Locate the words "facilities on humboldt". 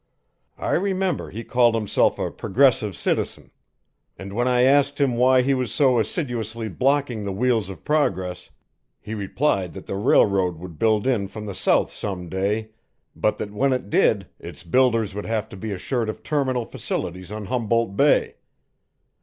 16.65-17.95